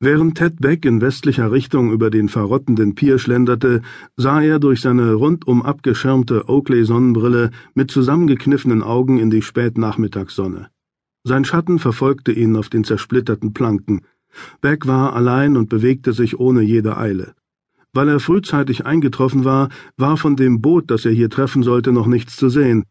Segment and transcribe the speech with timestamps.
[0.00, 3.82] Während Ted Beck in westlicher Richtung über den verrottenden Pier schlenderte,
[4.16, 10.70] sah er durch seine rundum abgeschirmte Oakley-Sonnenbrille mit zusammengekniffenen Augen in die Spätnachmittagssonne.
[11.24, 14.02] Sein Schatten verfolgte ihn auf den zersplitterten Planken.
[14.60, 17.34] Beck war allein und bewegte sich ohne jede Eile.
[17.92, 22.06] Weil er frühzeitig eingetroffen war, war von dem Boot, das er hier treffen sollte, noch
[22.06, 22.84] nichts zu sehen.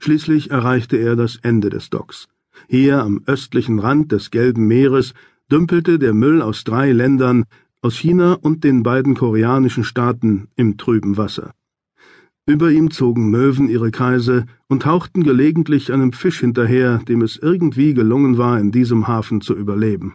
[0.00, 2.26] Schließlich erreichte er das Ende des Docks.
[2.68, 5.12] Hier am östlichen Rand des Gelben Meeres
[5.50, 7.44] dümpelte der Müll aus drei Ländern,
[7.80, 11.54] aus China und den beiden koreanischen Staaten, im trüben Wasser.
[12.46, 17.94] Über ihm zogen Möwen ihre Kreise und hauchten gelegentlich einem Fisch hinterher, dem es irgendwie
[17.94, 20.14] gelungen war, in diesem Hafen zu überleben.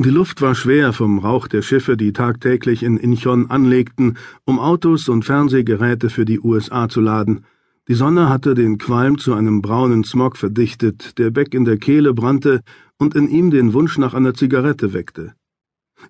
[0.00, 5.08] Die Luft war schwer vom Rauch der Schiffe, die tagtäglich in Incheon anlegten, um Autos
[5.08, 7.44] und Fernsehgeräte für die USA zu laden.
[7.88, 12.12] Die Sonne hatte den Qualm zu einem braunen Smog verdichtet, der Beck in der Kehle
[12.12, 12.60] brannte
[12.98, 15.32] und in ihm den Wunsch nach einer Zigarette weckte.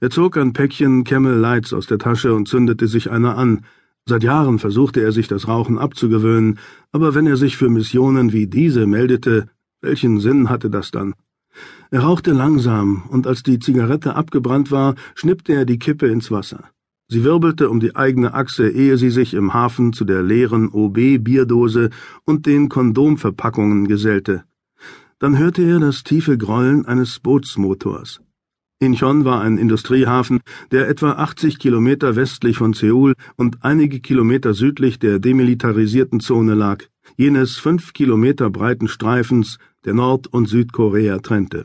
[0.01, 3.65] Er zog ein Päckchen Camel Lights aus der Tasche und zündete sich eine an.
[4.07, 6.59] Seit Jahren versuchte er sich das Rauchen abzugewöhnen,
[6.91, 9.49] aber wenn er sich für Missionen wie diese meldete,
[9.81, 11.15] welchen Sinn hatte das dann?
[11.93, 16.65] Er rauchte langsam, und als die Zigarette abgebrannt war, schnippte er die Kippe ins Wasser.
[17.11, 21.89] Sie wirbelte um die eigene Achse, ehe sie sich im Hafen zu der leeren OB-Bierdose
[22.25, 24.45] und den Kondomverpackungen gesellte.
[25.19, 28.21] Dann hörte er das tiefe Grollen eines Bootsmotors.
[28.79, 34.99] Incheon war ein Industriehafen, der etwa 80 Kilometer westlich von Seoul und einige Kilometer südlich
[34.99, 36.85] der demilitarisierten Zone lag,
[37.17, 41.65] jenes fünf Kilometer breiten Streifens, der Nord- und Südkorea trennte.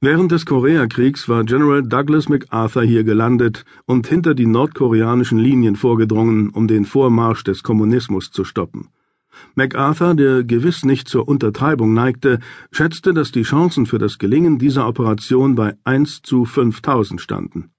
[0.00, 6.50] Während des Koreakriegs war General Douglas MacArthur hier gelandet und hinter die nordkoreanischen Linien vorgedrungen,
[6.50, 8.90] um den Vormarsch des Kommunismus zu stoppen.
[9.56, 12.38] MacArthur, der gewiss nicht zur Untertreibung neigte,
[12.70, 17.72] schätzte, dass die Chancen für das Gelingen dieser Operation bei 1 zu 5000 standen.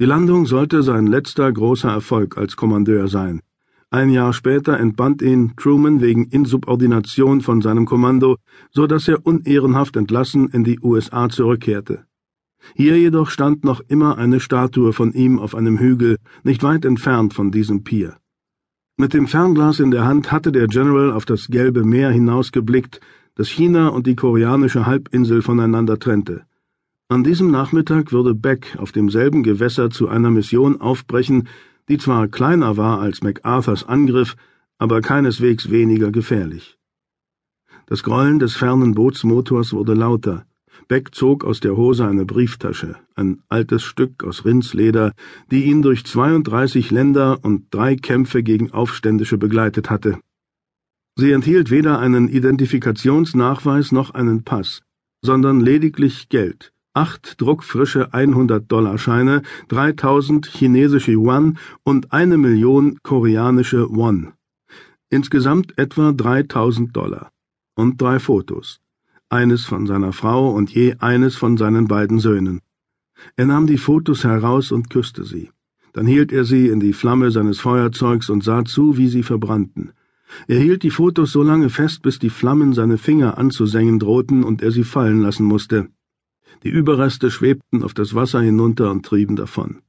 [0.00, 3.42] Die Landung sollte sein letzter großer Erfolg als Kommandeur sein.
[3.92, 8.38] Ein Jahr später entband ihn Truman wegen Insubordination von seinem Kommando,
[8.70, 12.06] so dass er unehrenhaft entlassen in die USA zurückkehrte.
[12.74, 17.34] Hier jedoch stand noch immer eine Statue von ihm auf einem Hügel, nicht weit entfernt
[17.34, 18.16] von diesem Pier.
[18.96, 22.98] Mit dem Fernglas in der Hand hatte der General auf das gelbe Meer hinausgeblickt,
[23.34, 26.46] das China und die koreanische Halbinsel voneinander trennte.
[27.08, 31.46] An diesem Nachmittag würde Beck auf demselben Gewässer zu einer Mission aufbrechen,
[31.88, 34.36] die zwar kleiner war als MacArthurs Angriff,
[34.78, 36.78] aber keineswegs weniger gefährlich.
[37.86, 40.46] Das Grollen des fernen Bootsmotors wurde lauter.
[40.88, 45.12] Beck zog aus der Hose eine Brieftasche, ein altes Stück aus Rindsleder,
[45.50, 50.18] die ihn durch 32 Länder und drei Kämpfe gegen Aufständische begleitet hatte.
[51.16, 54.82] Sie enthielt weder einen Identifikationsnachweis noch einen Pass,
[55.22, 64.32] sondern lediglich Geld, acht druckfrische 100-Dollar-Scheine, 3000 chinesische Yuan und eine Million koreanische Won.
[65.10, 67.30] Insgesamt etwa 3000 Dollar.
[67.74, 68.82] Und drei Fotos
[69.32, 72.60] eines von seiner Frau und je eines von seinen beiden Söhnen.
[73.36, 75.50] Er nahm die Fotos heraus und küsste sie.
[75.94, 79.92] Dann hielt er sie in die Flamme seines Feuerzeugs und sah zu, wie sie verbrannten.
[80.48, 84.62] Er hielt die Fotos so lange fest, bis die Flammen seine Finger anzusengen drohten und
[84.62, 85.88] er sie fallen lassen musste.
[86.62, 89.82] Die Überreste schwebten auf das Wasser hinunter und trieben davon.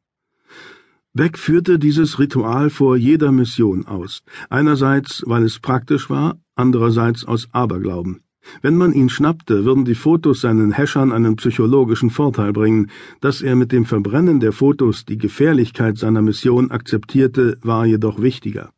[1.13, 7.47] Beck führte dieses Ritual vor jeder Mission aus, einerseits, weil es praktisch war, andererseits aus
[7.51, 8.21] Aberglauben.
[8.61, 12.89] Wenn man ihn schnappte, würden die Fotos seinen Häschern einen psychologischen Vorteil bringen.
[13.21, 18.73] Dass er mit dem Verbrennen der Fotos die Gefährlichkeit seiner Mission akzeptierte, war jedoch wichtiger.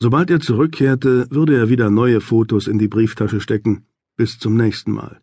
[0.00, 3.86] Sobald er zurückkehrte, würde er wieder neue Fotos in die Brieftasche stecken.
[4.16, 5.20] Bis zum nächsten Mal.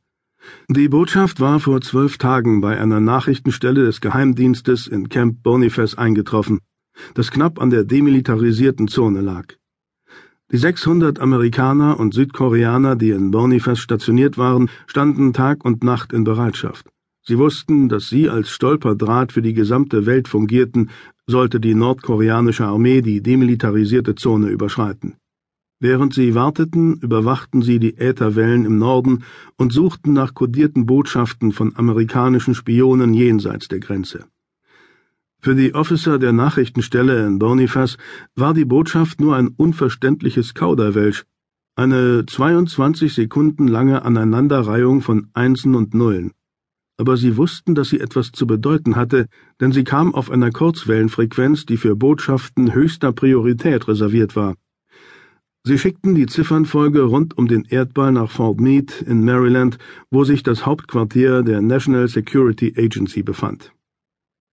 [0.70, 6.60] Die Botschaft war vor zwölf Tagen bei einer Nachrichtenstelle des Geheimdienstes in Camp Boniface eingetroffen,
[7.14, 9.46] das knapp an der demilitarisierten Zone lag.
[10.52, 16.24] Die 600 Amerikaner und Südkoreaner, die in Boniface stationiert waren, standen Tag und Nacht in
[16.24, 16.88] Bereitschaft.
[17.26, 20.90] Sie wussten, dass sie als Stolperdraht für die gesamte Welt fungierten,
[21.26, 25.16] sollte die nordkoreanische Armee die demilitarisierte Zone überschreiten.
[25.84, 29.26] Während sie warteten, überwachten sie die Ätherwellen im Norden
[29.58, 34.24] und suchten nach kodierten Botschaften von amerikanischen Spionen jenseits der Grenze.
[35.42, 37.98] Für die Officer der Nachrichtenstelle in Boniface
[38.34, 41.26] war die Botschaft nur ein unverständliches Kauderwelsch,
[41.76, 46.32] eine 22 Sekunden lange Aneinanderreihung von Einsen und Nullen.
[46.96, 49.28] Aber sie wussten, dass sie etwas zu bedeuten hatte,
[49.60, 54.56] denn sie kam auf einer Kurzwellenfrequenz, die für Botschaften höchster Priorität reserviert war.
[55.66, 59.78] Sie schickten die Ziffernfolge rund um den Erdball nach Fort Meade in Maryland,
[60.12, 63.73] wo sich das Hauptquartier der National Security Agency befand